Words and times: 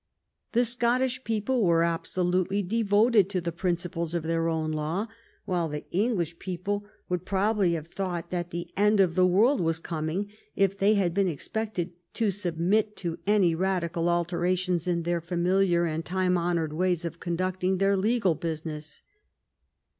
The 0.53 0.65
Scottish 0.65 1.23
people 1.23 1.63
were 1.63 1.83
absolutely 1.83 2.63
devoted 2.63 3.29
to 3.29 3.39
the 3.39 3.51
principles 3.51 4.15
of 4.15 4.23
their 4.23 4.47
own 4.47 4.71
law, 4.71 5.05
while 5.45 5.69
the 5.69 5.87
English 5.91 6.39
people 6.39 6.85
would 7.07 7.23
probably 7.23 7.73
have 7.73 7.87
thought 7.87 8.31
that 8.31 8.49
the 8.49 8.71
end 8.75 8.99
of 8.99 9.13
the 9.13 9.27
world 9.27 9.61
was 9.61 9.77
coming 9.77 10.31
if 10.55 10.75
they 10.75 10.95
had 10.95 11.13
been 11.13 11.27
expected 11.27 11.91
to 12.15 12.31
submit 12.31 12.97
to 12.97 13.19
any 13.27 13.53
radical 13.53 14.09
alterations 14.09 14.87
in 14.87 15.03
their 15.03 15.21
familiar 15.21 15.85
and 15.85 16.03
time 16.03 16.35
honored 16.35 16.73
ways 16.73 17.05
of 17.05 17.19
conducting 17.19 17.77
their 17.77 17.95
legal 17.95 18.33
business. 18.33 19.03